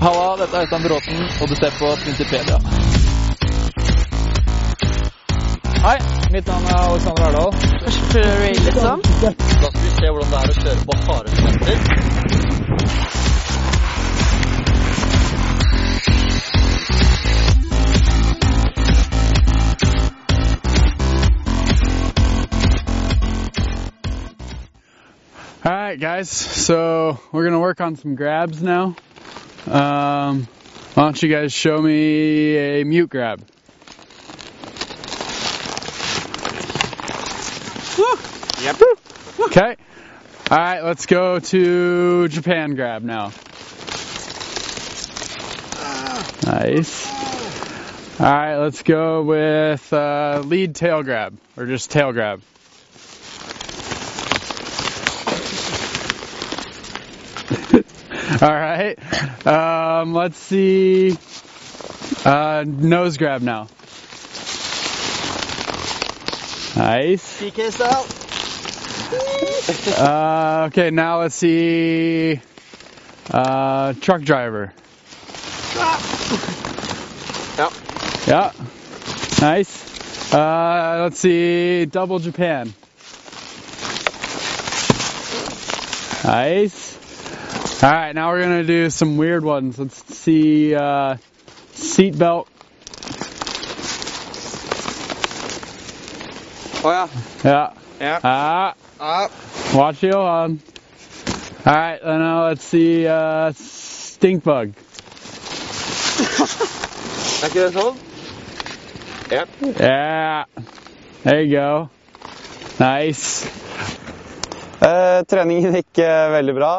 [0.00, 2.56] Halla, dette er Øystein Bråten, og du ser på Twintipedia.
[5.86, 5.98] Hei,
[6.34, 7.52] mitt navn er Alexander Ardal.
[8.66, 9.00] Liksom.
[9.22, 11.76] Da skal vi se hvordan det er å kjøre på harde sementer.
[25.64, 26.30] All right, guys.
[26.30, 28.94] So we're gonna work on some grabs now.
[29.66, 30.46] Um,
[30.94, 33.42] why don't you guys show me a mute grab?
[38.62, 38.80] Yep.
[39.40, 39.76] Okay.
[40.50, 43.32] All right, let's go to Japan grab now.
[46.44, 47.06] Nice.
[48.20, 52.40] All right, let's go with uh, lead tail grab or just tail grab.
[58.28, 58.98] All right.
[59.46, 61.16] Um, let's see.
[62.24, 63.68] Uh, nose grab now.
[66.74, 67.40] Nice.
[67.40, 68.04] PK style.
[69.96, 72.40] Uh, okay, now let's see.
[73.30, 74.72] Uh, truck driver.
[77.56, 77.70] Ja.
[78.26, 78.52] Yeah.
[79.40, 80.34] Nice.
[80.34, 81.84] Uh, let's see.
[81.84, 82.74] Double Japan.
[86.24, 87.05] Nice.
[87.86, 89.78] All right, now we're gonna do some weird ones.
[89.78, 90.74] Let's see.
[90.74, 91.18] Uh,
[91.70, 92.48] seatbelt.
[96.82, 97.04] Å ja.
[97.44, 97.70] Yeah.
[98.00, 98.18] Yeah.
[98.24, 98.74] Ah.
[98.98, 99.28] ja.
[99.78, 100.58] Watch you on.
[101.64, 103.06] All right, and now let's see.
[103.06, 104.74] Uh, stink bug.
[107.46, 108.02] Ikke det sånn?
[109.30, 109.46] Ja.
[109.62, 110.44] Yeah.
[111.22, 111.70] There you go.
[112.82, 113.46] Nice.
[114.82, 116.74] Eh, treningen gikk eh, veldig bra.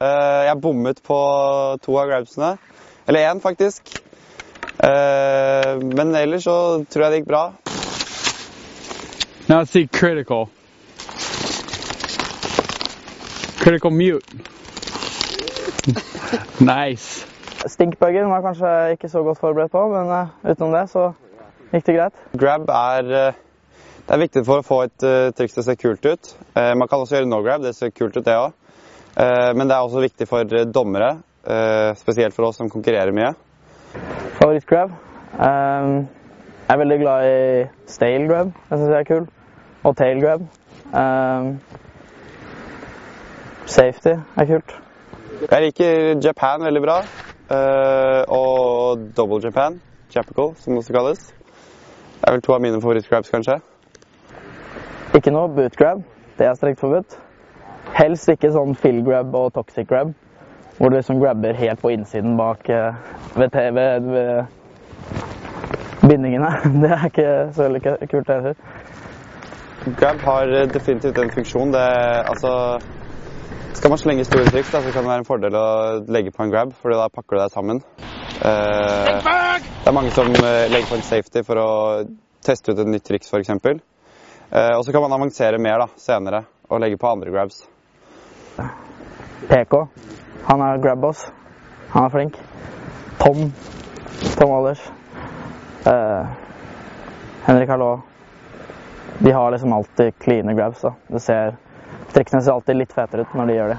[0.00, 1.16] Eh, jeg bommet på
[1.84, 2.54] to av grabsene.
[3.04, 3.90] Eller én, faktisk.
[4.80, 6.54] Eh, men ellers så
[6.88, 7.42] tror jeg det gikk bra.
[9.50, 10.48] Now see critical.
[13.60, 14.24] Critical mute.
[16.72, 17.26] nice.
[17.68, 21.10] Stinkbuggen var kanskje ikke så godt forberedt på, men eh, utenom det så
[21.74, 22.24] gikk det greit.
[22.40, 23.12] Grab er,
[24.06, 26.32] det er viktig for å få et uh, triks til å se kult ut.
[26.56, 28.56] Eh, man kan også gjøre no grab, det ser kult ut det òg.
[29.16, 33.32] Men det er også viktig for eh, dommere, eh, spesielt for oss som konkurrerer mye.
[34.38, 34.90] Favorittgrab?
[35.34, 36.08] Um,
[36.66, 38.52] jeg er veldig glad i stale grab.
[38.70, 39.26] Det syns jeg er kul.
[39.84, 40.46] Og tail grab.
[40.94, 41.60] Um,
[43.66, 44.76] safety er kult.
[45.50, 47.00] Jeg liker Japan veldig bra.
[47.50, 49.80] Uh, og double Japan,
[50.14, 51.34] Japical, som det også kalles.
[52.20, 53.58] Det er vel to av mine favorittgrabs, kanskje.
[55.14, 56.04] Ikke noe boot grab.
[56.38, 57.18] Det er strengt forbudt.
[57.96, 60.12] Helst ikke sånn fill grab og toxic grab,
[60.78, 62.94] hvor du liksom grabber helt på innsiden bak eh,
[63.36, 64.44] ved, TV ved, ved
[66.06, 66.52] bindingene.
[66.82, 68.56] Det er ikke så veldig kult det heller.
[69.98, 71.72] Grab har eh, definitivt en funksjon.
[71.72, 71.84] Det,
[72.32, 72.54] altså,
[73.74, 75.68] skal man slenge store triks, da, så kan det være en fordel å
[76.12, 77.82] legge på en grab, for da pakker du deg sammen.
[78.40, 79.30] Eh,
[79.80, 81.70] det er mange som eh, legger på en safety for å
[82.44, 83.52] teste ut et nytt triks, f.eks.
[84.50, 86.40] Uh, og så kan man avansere mer da, senere
[86.70, 87.60] og legge på andre grabs.
[89.48, 89.86] PK.
[90.44, 91.32] Han er grab-boss.
[91.90, 92.38] Han er flink.
[93.18, 93.52] Tom.
[94.38, 94.84] Tom Alders.
[95.86, 96.26] Eh,
[97.44, 98.00] Henrik Hallå.
[99.18, 100.80] De har liksom alltid cleane grabs.
[100.80, 100.94] da.
[101.06, 101.56] Det ser,
[102.12, 103.78] Triksene ser alltid litt fetere ut når de gjør det.